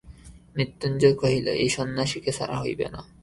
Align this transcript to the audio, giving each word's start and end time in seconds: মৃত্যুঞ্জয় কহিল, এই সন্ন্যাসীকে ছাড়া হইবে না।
মৃত্যুঞ্জয় 0.55 1.15
কহিল, 1.21 1.47
এই 1.63 1.69
সন্ন্যাসীকে 1.69 2.31
ছাড়া 2.31 2.55
হইবে 2.59 2.85
না। 2.93 3.01